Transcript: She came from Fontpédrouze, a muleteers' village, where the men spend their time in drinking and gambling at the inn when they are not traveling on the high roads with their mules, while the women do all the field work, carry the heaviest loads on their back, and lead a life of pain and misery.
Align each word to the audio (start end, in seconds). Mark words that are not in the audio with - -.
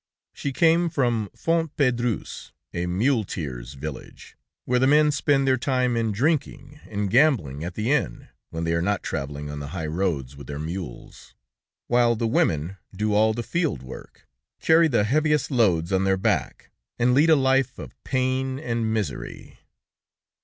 She 0.33 0.51
came 0.51 0.89
from 0.89 1.29
Fontpédrouze, 1.37 2.53
a 2.73 2.87
muleteers' 2.87 3.75
village, 3.75 4.35
where 4.65 4.79
the 4.79 4.87
men 4.87 5.11
spend 5.11 5.47
their 5.47 5.57
time 5.57 5.95
in 5.95 6.11
drinking 6.11 6.79
and 6.87 7.07
gambling 7.07 7.63
at 7.63 7.75
the 7.75 7.91
inn 7.91 8.27
when 8.49 8.63
they 8.63 8.73
are 8.73 8.81
not 8.81 9.03
traveling 9.03 9.51
on 9.51 9.59
the 9.59 9.67
high 9.77 9.85
roads 9.85 10.35
with 10.35 10.47
their 10.47 10.57
mules, 10.57 11.35
while 11.85 12.15
the 12.15 12.25
women 12.25 12.77
do 12.95 13.13
all 13.13 13.31
the 13.35 13.43
field 13.43 13.83
work, 13.83 14.27
carry 14.59 14.87
the 14.87 15.03
heaviest 15.03 15.51
loads 15.51 15.93
on 15.93 16.03
their 16.03 16.17
back, 16.17 16.71
and 16.97 17.13
lead 17.13 17.29
a 17.29 17.35
life 17.35 17.77
of 17.77 17.93
pain 18.03 18.57
and 18.57 18.91
misery. 18.91 19.59